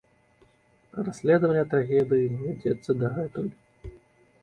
Расследаванне 1.09 1.65
трагедыі 1.75 2.27
вядзецца 2.43 2.91
дагэтуль. 3.03 3.53